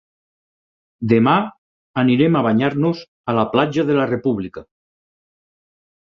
[1.09, 1.33] Demà
[2.03, 3.03] anirem a banyar-nos
[3.33, 4.65] a la platja de la República.